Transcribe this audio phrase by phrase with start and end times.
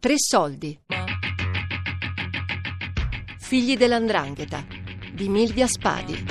[0.00, 0.78] Tre soldi.
[3.40, 4.64] Figli dell'andrangheta
[5.12, 6.24] di Milvia Spadi.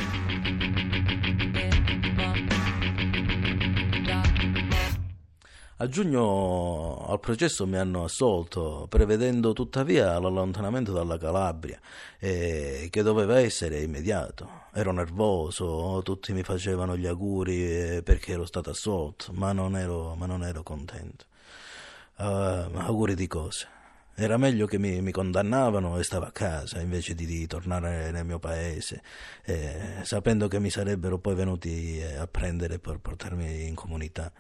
[5.80, 11.78] A giugno al processo mi hanno assolto, prevedendo tuttavia l'allontanamento dalla Calabria,
[12.20, 14.50] eh, che doveva essere immediato.
[14.72, 20.16] Ero nervoso, tutti mi facevano gli auguri eh, perché ero stato assolto, ma non ero,
[20.16, 21.26] ma non ero contento.
[22.18, 23.68] Uh, auguri di cosa?
[24.16, 28.26] Era meglio che mi, mi, condannavano e stavo a casa invece di, di tornare nel
[28.26, 29.04] mio paese,
[29.46, 34.32] eh, sapendo che mi sarebbero poi venuti a prendere per portarmi in comunità.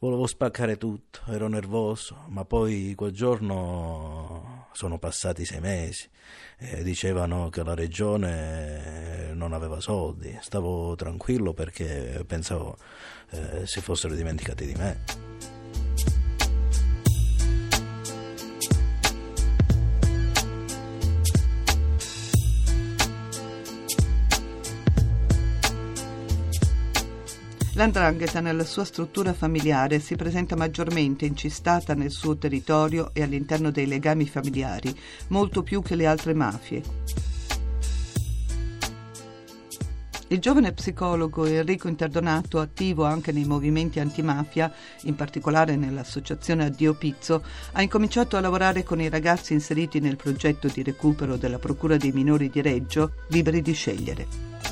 [0.00, 6.08] Volevo spaccare tutto, ero nervoso, ma poi quel giorno sono passati sei mesi
[6.58, 10.36] e dicevano che la regione non aveva soldi.
[10.40, 12.76] Stavo tranquillo perché pensavo
[13.30, 15.31] eh, si fossero dimenticati di me.
[27.82, 33.88] L'andrangheta nella sua struttura familiare si presenta maggiormente incistata nel suo territorio e all'interno dei
[33.88, 34.96] legami familiari,
[35.30, 36.80] molto più che le altre mafie.
[40.28, 44.72] Il giovane psicologo Enrico Interdonato, attivo anche nei movimenti antimafia,
[45.02, 50.68] in particolare nell'associazione Addio Pizzo, ha incominciato a lavorare con i ragazzi inseriti nel progetto
[50.68, 54.71] di recupero della Procura dei minori di Reggio, liberi di scegliere.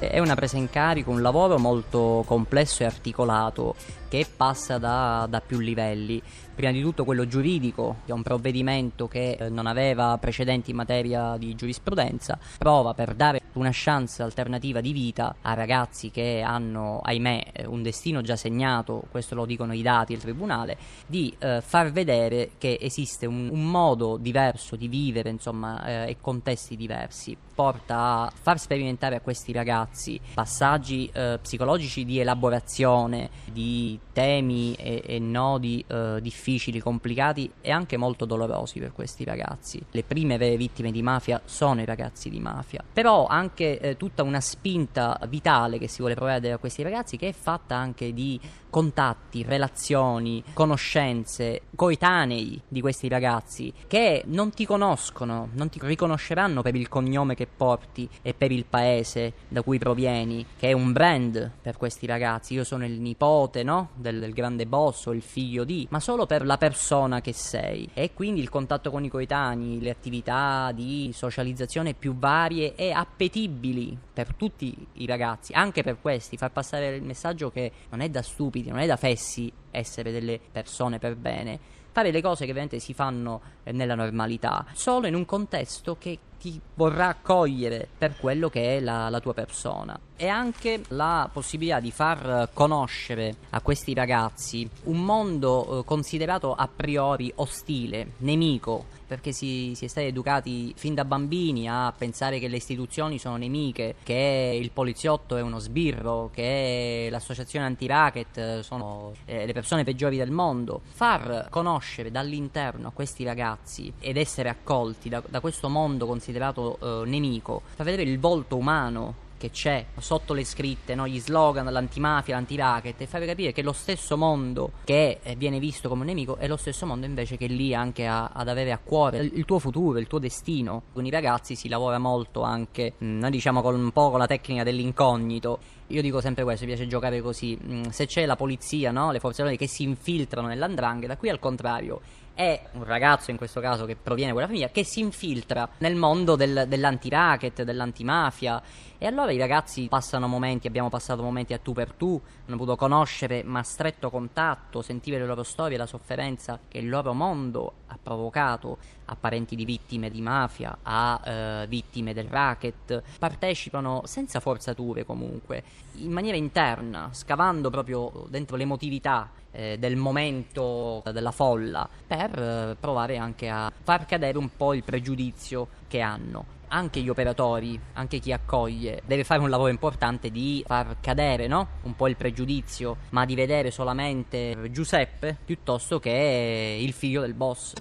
[0.00, 3.74] È una presa in carico, un lavoro molto complesso e articolato
[4.10, 6.20] che passa da, da più livelli.
[6.52, 10.76] Prima di tutto quello giuridico, che è un provvedimento che eh, non aveva precedenti in
[10.76, 17.00] materia di giurisprudenza, prova per dare una chance alternativa di vita a ragazzi che hanno,
[17.02, 21.60] ahimè, eh, un destino già segnato, questo lo dicono i dati del Tribunale, di eh,
[21.64, 27.36] far vedere che esiste un, un, modo diverso di vivere, insomma, eh, e contesti diversi.
[27.54, 35.02] Porta a far sperimentare a questi ragazzi passaggi eh, psicologici di elaborazione, di temi e,
[35.04, 39.80] e nodi eh, difficili, complicati e anche molto dolorosi per questi ragazzi.
[39.90, 44.22] Le prime vere vittime di mafia sono i ragazzi di mafia, però anche eh, tutta
[44.22, 48.40] una spinta vitale che si vuole provare a questi ragazzi che è fatta anche di
[48.70, 56.76] contatti, relazioni, conoscenze, coetanei di questi ragazzi che non ti conoscono, non ti riconosceranno per
[56.76, 61.50] il cognome che porti e per il paese da cui provieni, che è un brand
[61.60, 62.54] per questi ragazzi.
[62.54, 63.89] Io sono il nipote, no?
[63.94, 67.88] Del, del grande boss o il figlio di, ma solo per la persona che sei.
[67.92, 73.98] E quindi il contatto con i coetanei, le attività di socializzazione più varie e appetibili
[74.12, 78.22] per tutti i ragazzi, anche per questi, far passare il messaggio che non è da
[78.22, 81.58] stupidi, non è da fessi essere delle persone per bene,
[81.92, 86.18] fare le cose che ovviamente si fanno eh, nella normalità, solo in un contesto che
[86.40, 91.80] ti vorrà accogliere per quello che è la, la tua persona e anche la possibilità
[91.80, 99.32] di far conoscere a questi ragazzi un mondo eh, considerato a priori ostile, nemico, perché
[99.32, 103.96] si, si, è stati educati fin da bambini a pensare che le istituzioni sono nemiche,
[104.02, 110.30] che il poliziotto è uno sbirro, che l'associazione anti-racket sono eh, le persone peggiori del
[110.30, 110.82] mondo.
[110.84, 117.02] Far conoscere dall'interno a questi ragazzi ed essere accolti da, da questo mondo considerato eh,
[117.06, 121.08] nemico, far vedere il volto umano che c'è sotto le scritte, no?
[121.08, 125.88] gli slogan, l'antimafia, l'antiracket, e fare capire che lo stesso mondo che eh, viene visto
[125.88, 128.78] come un nemico è lo stesso mondo invece che lì anche a, ad avere a
[128.78, 130.82] cuore il, tuo futuro, il tuo destino.
[130.92, 134.26] Con i ragazzi si lavora molto anche, mm, noi diciamo con un po' con la
[134.26, 135.58] tecnica dell'incognito.
[135.86, 137.58] Io dico sempre questo, mi piace giocare così.
[137.64, 139.10] Mm, se c'è la polizia, no?
[139.10, 142.02] le forze armate che si infiltrano nell'andrangheta, qui al contrario
[142.34, 145.94] è un ragazzo in questo caso che proviene da quella famiglia che si infiltra nel
[145.94, 148.62] mondo del, dell'anti-racket, dell'antimafia.
[148.98, 152.76] E allora i ragazzi passano momenti, abbiamo passato momenti a tu per tu, hanno potuto
[152.76, 157.72] conoscere ma a stretto contatto, sentire le loro storie, la sofferenza che il loro mondo
[157.90, 164.40] ha provocato a parenti di vittime di mafia, a eh, vittime del racket, partecipano senza
[164.40, 165.62] forzature comunque,
[165.94, 173.16] in maniera interna, scavando proprio dentro l'emotività eh, del momento della folla per eh, provare
[173.16, 178.32] anche a far cadere un po' il pregiudizio che hanno anche gli operatori, anche chi
[178.32, 181.68] accoglie, deve fare un lavoro importante di far cadere no?
[181.82, 187.74] un po' il pregiudizio, ma di vedere solamente Giuseppe piuttosto che il figlio del boss.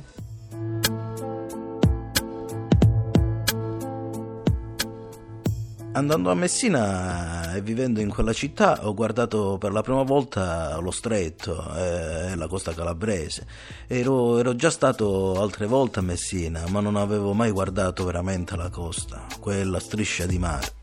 [5.92, 10.92] Andando a Messina e vivendo in quella città ho guardato per la prima volta lo
[10.92, 13.48] stretto e la costa calabrese.
[13.88, 18.70] Ero, ero, già stato altre volte a Messina, ma non avevo mai guardato veramente la
[18.70, 20.74] costa, quella striscia di mare.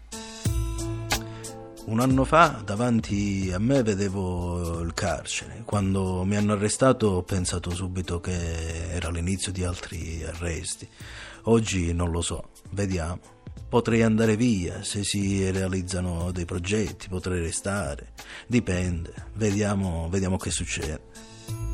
[1.84, 5.62] Un anno fa davanti a me vedevo il carcere.
[5.64, 10.86] Quando mi hanno arrestato ho pensato subito che era l'inizio di altri arresti.
[11.42, 13.35] Oggi non lo so, vediamo.
[13.68, 18.12] Potrei andare via se si realizzano dei progetti, potrei restare.
[18.46, 21.65] Dipende, vediamo, vediamo che succede.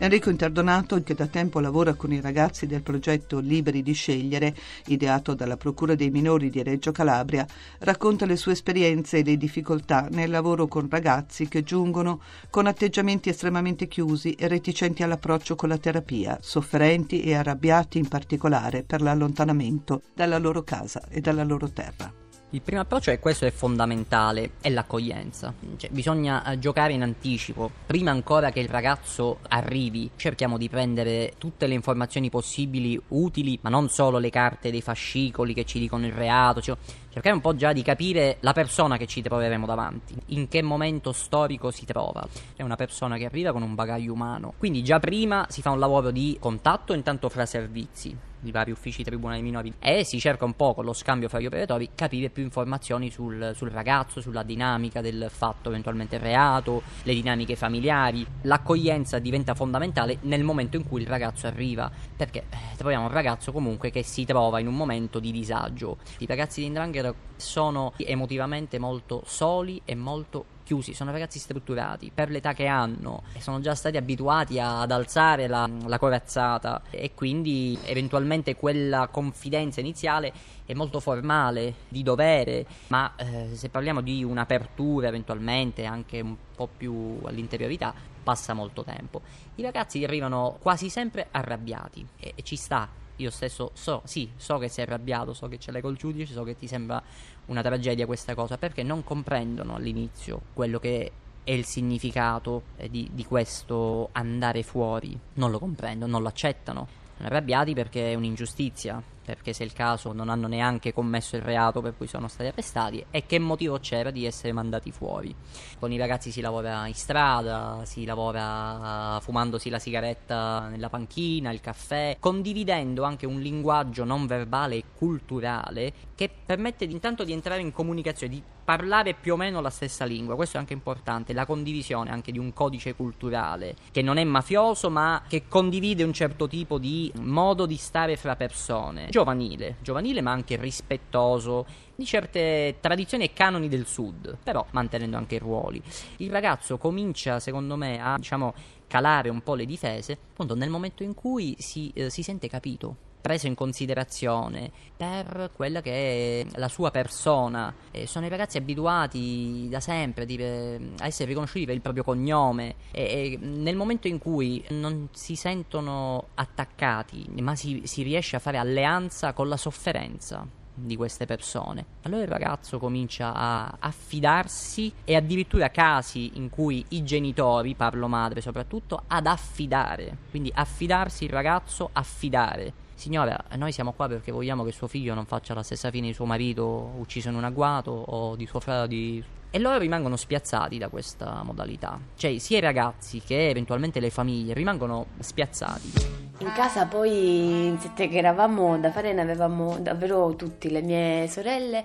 [0.00, 4.54] Enrico Interdonato, che da tempo lavora con i ragazzi del progetto Liberi di scegliere,
[4.86, 7.44] ideato dalla Procura dei minori di Reggio Calabria,
[7.80, 13.28] racconta le sue esperienze e le difficoltà nel lavoro con ragazzi che giungono con atteggiamenti
[13.28, 20.02] estremamente chiusi e reticenti all'approccio con la terapia, sofferenti e arrabbiati in particolare per l'allontanamento
[20.14, 22.17] dalla loro casa e dalla loro terra.
[22.50, 25.52] Il primo approccio è questo, è fondamentale, è l'accoglienza.
[25.76, 27.70] Cioè, bisogna eh, giocare in anticipo.
[27.84, 33.68] Prima ancora che il ragazzo arrivi, cerchiamo di prendere tutte le informazioni possibili, utili, ma
[33.68, 36.62] non solo le carte dei fascicoli che ci dicono il reato.
[36.62, 36.74] Cioè,
[37.10, 41.12] cercare un po' già di capire la persona che ci troveremo davanti, in che momento
[41.12, 42.26] storico si trova.
[42.54, 44.54] È una persona che arriva con un bagaglio umano.
[44.58, 49.02] Quindi già prima si fa un lavoro di contatto intanto fra servizi i vari uffici
[49.02, 52.42] tribunali minori e si cerca un po' con lo scambio fra gli operatori capire più
[52.42, 58.26] informazioni sul, sul ragazzo, sulla dinamica del fatto eventualmente reato, le dinamiche familiari.
[58.42, 63.52] L'accoglienza diventa fondamentale nel momento in cui il ragazzo arriva, perché eh, troviamo un ragazzo
[63.52, 65.98] comunque che si trova in un momento di disagio.
[66.18, 66.97] I ragazzi di Indrangheta
[67.36, 73.40] sono emotivamente molto soli e molto chiusi, sono ragazzi strutturati per l'età che hanno e
[73.40, 76.82] sono già stati abituati ad alzare la, la corazzata.
[76.90, 80.30] E quindi eventualmente quella confidenza iniziale
[80.66, 86.68] è molto formale, di dovere, ma eh, se parliamo di un'apertura eventualmente anche un po'
[86.76, 89.22] più all'interiorità, passa molto tempo.
[89.54, 94.58] I ragazzi arrivano quasi sempre arrabbiati e, e ci sta io stesso so, sì, so
[94.58, 97.02] che sei arrabbiato, so che ce l'hai col giudice, so che ti sembra
[97.46, 101.12] una tragedia questa cosa, perché non comprendono all'inizio quello che
[101.44, 106.86] è il significato eh, di, di questo andare fuori, non lo comprendono, non lo accettano,
[107.16, 109.02] sono arrabbiati perché è un'ingiustizia,
[109.34, 112.48] perché se è il caso non hanno neanche commesso il reato per cui sono stati
[112.48, 115.34] arrestati e che motivo c'era di essere mandati fuori.
[115.78, 121.60] Con i ragazzi si lavora in strada, si lavora fumandosi la sigaretta nella panchina, il
[121.60, 127.72] caffè, condividendo anche un linguaggio non verbale e culturale che permette intanto di entrare in
[127.72, 132.10] comunicazione, di parlare più o meno la stessa lingua, questo è anche importante, la condivisione
[132.10, 136.76] anche di un codice culturale che non è mafioso ma che condivide un certo tipo
[136.76, 141.66] di modo di stare fra persone, giovanile, giovanile ma anche rispettoso
[141.96, 145.82] di certe tradizioni e canoni del sud, però mantenendo anche i ruoli.
[146.18, 148.54] Il ragazzo comincia secondo me a diciamo
[148.86, 153.07] calare un po' le difese appunto nel momento in cui si, eh, si sente capito
[153.20, 157.74] preso in considerazione per quella che è la sua persona.
[157.90, 162.74] E sono i ragazzi abituati da sempre di, a essere riconosciuti per il proprio cognome
[162.90, 168.38] e, e, nel momento in cui non si sentono attaccati, ma si, si riesce a
[168.40, 171.84] fare alleanza con la sofferenza di queste persone.
[172.02, 178.40] Allora il ragazzo comincia a affidarsi e addirittura casi in cui i genitori, parlo madre
[178.40, 184.72] soprattutto, ad affidare, quindi affidarsi il ragazzo, affidare signora, noi siamo qua perché vogliamo che
[184.72, 188.36] suo figlio non faccia la stessa fine di suo marito ucciso in un agguato o
[188.36, 189.24] di suo fratello di...
[189.50, 191.98] E loro rimangono spiazzati da questa modalità.
[192.16, 195.92] Cioè, sia i ragazzi che eventualmente le famiglie rimangono spiazzati.
[196.40, 201.28] In casa poi, in sette che eravamo da fare, ne avevamo davvero tutti, le mie
[201.28, 201.84] sorelle,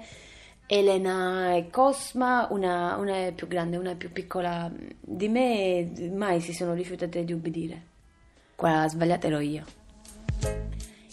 [0.65, 6.73] Elena e Cosma, una, una più grande, una più piccola di me, mai si sono
[6.73, 7.81] rifiutate di ubbidire.
[8.55, 9.63] Quella sbagliata ero io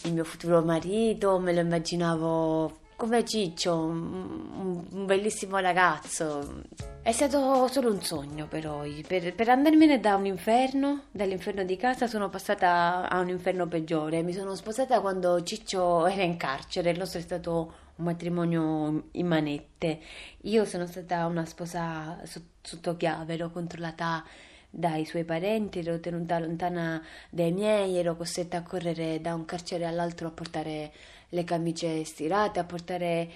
[0.04, 6.64] il mio futuro marito, me lo immaginavo come Ciccio, un, un bellissimo ragazzo.
[7.00, 12.06] È stato solo un sogno però, per, per, andarmene da un inferno, dall'inferno di casa
[12.06, 14.22] sono passata a un inferno peggiore.
[14.22, 19.26] Mi sono sposata quando Ciccio era in carcere, il nostro è stato un matrimonio in
[19.26, 20.00] manette.
[20.42, 22.20] Io sono stata una sposa
[22.60, 24.22] sotto chiave, ero controllata
[24.70, 29.84] dai suoi parenti, ero tenuta lontana dai miei, ero costretta a correre da un carcere
[29.84, 30.92] all'altro a portare
[31.30, 33.28] le camicie stirate, a portare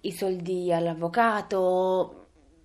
[0.00, 2.16] i soldi all'avvocato.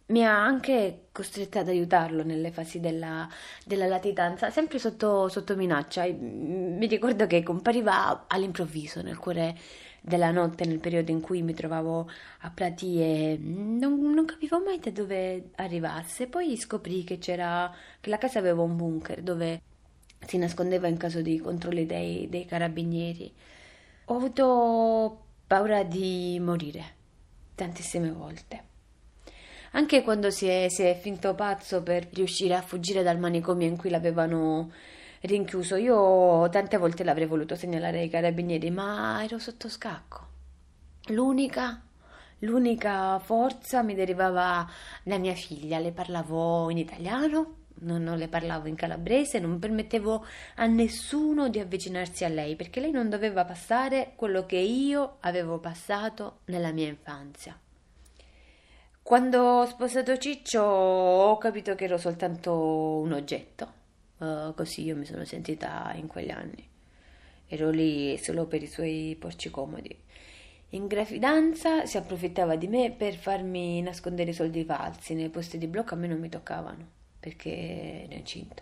[0.08, 3.28] Mi ha anche costretta ad aiutarlo nelle fasi della,
[3.64, 6.06] della latitanza, sempre sotto, sotto minaccia.
[6.06, 9.56] Mi ricordo che compariva all'improvviso nel cuore
[10.06, 12.08] della notte nel periodo in cui mi trovavo
[12.42, 16.28] a Platie, non, non capivo mai da dove arrivasse.
[16.28, 19.62] Poi scoprì che c'era che la casa aveva un bunker dove
[20.28, 23.34] si nascondeva in caso di controlli dei, dei carabinieri.
[24.06, 26.94] Ho avuto paura di morire
[27.56, 28.64] tantissime volte.
[29.72, 33.76] Anche quando si è, si è finto pazzo per riuscire a fuggire dal manicomio in
[33.76, 34.72] cui l'avevano
[35.26, 40.28] rinchiuso, io tante volte l'avrei voluto segnalare ai carabinieri, ma ero sotto scacco.
[41.08, 41.82] L'unica,
[42.40, 44.68] l'unica forza mi derivava
[45.04, 50.26] da mia figlia, le parlavo in italiano, non, non, le parlavo in calabrese, non permettevo
[50.56, 55.60] a nessuno di avvicinarsi a lei perché lei non doveva passare quello che io avevo
[55.60, 57.58] passato nella mia infanzia.
[59.02, 63.84] Quando ho sposato Ciccio ho capito che ero soltanto un oggetto,
[64.18, 66.68] uh, così io mi sono sentita in quegli anni.
[67.48, 70.04] Ero lì solo per i suoi porci comodi.
[70.70, 75.68] In gravidanza si approfittava di me per farmi nascondere i soldi falsi, nei posti di
[75.68, 78.62] blocco a me non mi toccavano perché ero incinta.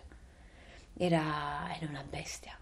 [0.96, 2.56] Era, era una bestia.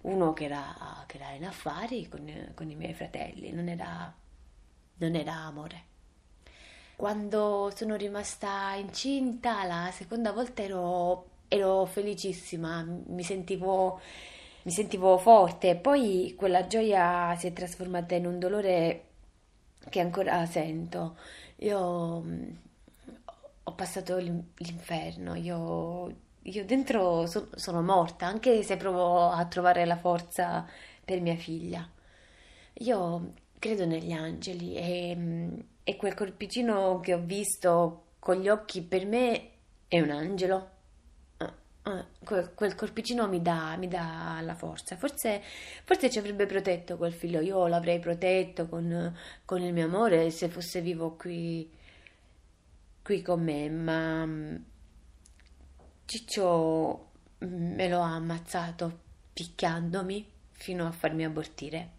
[0.00, 4.12] Uno che era, che era in affari con, con, i miei fratelli, non era,
[4.96, 5.82] non era amore.
[6.96, 14.00] Quando sono rimasta incinta la seconda volta ero, ero felicissima, mi sentivo,
[14.62, 19.04] mi sentivo forte, poi quella gioia si è trasformata in un dolore
[19.88, 21.16] che ancora sento.
[21.56, 22.50] Io mm,
[23.64, 29.96] ho passato l'inferno, io, io dentro so, sono morta, anche se provo a trovare la
[29.96, 30.66] forza
[31.04, 31.88] per mia figlia.
[32.80, 38.82] Io credo negli angeli e mm, e quel corpicino che ho visto con gli occhi
[38.82, 39.48] per me
[39.88, 40.72] è un angelo.
[41.88, 44.96] Ah, quel, quel, corpicino mi dà, mi dà la forza.
[44.96, 45.40] Forse,
[45.84, 47.40] forse, ci avrebbe protetto quel figlio.
[47.40, 49.16] Io l'avrei protetto con,
[49.46, 51.70] con, il mio amore se fosse vivo qui,
[53.02, 53.70] qui con me.
[53.70, 54.56] Ma mm,
[56.04, 59.00] Ciccio me lo ha ammazzato
[59.32, 61.90] picchiandomi fino a farmi abortire.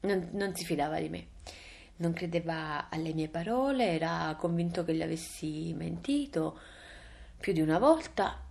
[0.00, 1.26] Non, non si fidava di me
[1.96, 6.58] non credeva alle mie parole, era convinto che gli avessi mentito
[7.38, 8.43] più di una volta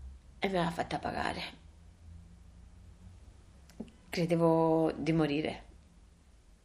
[0.44, 1.42] e me l'ha fatta pagare.
[4.10, 5.64] Credevo di morire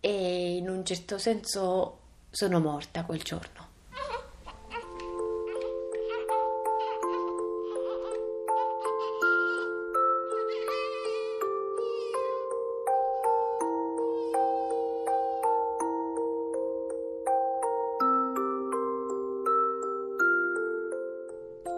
[0.00, 3.66] e in un certo senso sono morta quel giorno.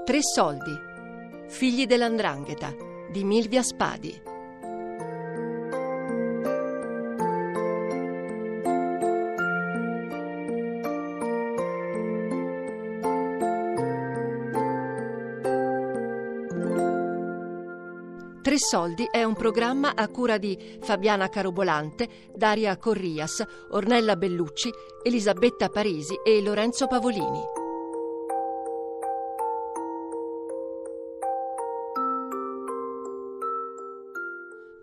[0.06, 0.89] Tre soldi.
[1.50, 2.74] Figli dell'andrangheta
[3.10, 4.22] di Milvia Spadi.
[18.42, 24.70] Tre Soldi è un programma a cura di Fabiana Carobolante, Daria Corrias, Ornella Bellucci,
[25.02, 27.59] Elisabetta Parisi e Lorenzo Pavolini.